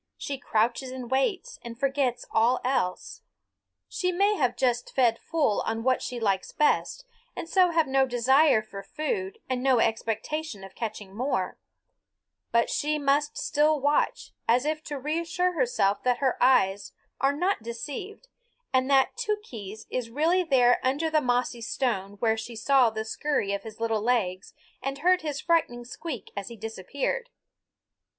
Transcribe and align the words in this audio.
She 0.17 0.39
crouches 0.39 0.89
and 0.89 1.11
waits, 1.11 1.59
and 1.61 1.79
forgets 1.79 2.25
all 2.31 2.59
else. 2.65 3.21
She 3.87 4.11
may 4.11 4.33
have 4.33 4.55
just 4.55 4.95
fed 4.95 5.19
full 5.19 5.61
on 5.61 5.83
what 5.83 6.01
she 6.01 6.19
likes 6.19 6.51
best, 6.51 7.05
and 7.35 7.47
so 7.47 7.69
have 7.69 7.85
no 7.85 8.07
desire 8.07 8.63
for 8.63 8.81
food 8.81 9.37
and 9.47 9.61
no 9.61 9.77
expectation 9.77 10.63
of 10.63 10.73
catching 10.73 11.13
more; 11.15 11.59
but 12.51 12.67
she 12.67 12.97
must 12.97 13.37
still 13.37 13.79
watch, 13.79 14.31
as 14.47 14.65
if 14.65 14.81
to 14.85 14.97
reassure 14.97 15.51
herself 15.51 16.01
that 16.01 16.17
her 16.17 16.35
eyes 16.41 16.93
are 17.19 17.33
not 17.35 17.61
deceived 17.61 18.27
and 18.73 18.89
that 18.89 19.15
Tookhees 19.15 19.85
is 19.91 20.09
really 20.09 20.43
there 20.43 20.79
under 20.81 21.11
the 21.11 21.21
mossy 21.21 21.61
stone 21.61 22.13
where 22.13 22.37
she 22.37 22.55
saw 22.55 22.89
the 22.89 23.05
scurry 23.05 23.53
of 23.53 23.61
his 23.61 23.79
little 23.79 24.01
legs 24.01 24.55
and 24.81 24.97
heard 24.97 25.21
his 25.21 25.39
frightened 25.41 25.87
squeak 25.87 26.31
as 26.35 26.47
he 26.47 26.57
disappeared. 26.57 27.29